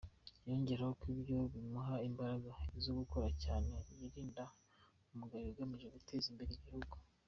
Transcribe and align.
Yongeraho 0.47 0.93
ko 1.01 1.05
ibyo 1.15 1.37
bimuha 1.53 1.95
imbaraga 2.07 2.51
zo 2.83 2.91
gukora 2.99 3.27
cyane 3.43 3.71
yirinda 3.99 4.43
umugayo, 5.13 5.47
agamije 5.53 5.87
guteza 5.95 6.25
imbere 6.33 6.51
igihugu. 6.57 6.95